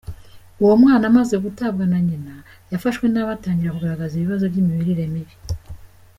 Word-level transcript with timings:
Uwo 0.63 0.73
mwana 0.81 1.03
amaze 1.11 1.35
gutabwa 1.45 1.83
na 1.91 1.99
nyina, 2.07 2.33
yafashwe 2.71 3.05
nabi 3.07 3.31
atangira 3.37 3.73
kugaragaza 3.75 4.13
ibibazo 4.15 4.45
by’imirire 4.51 5.05
mibi. 5.13 5.35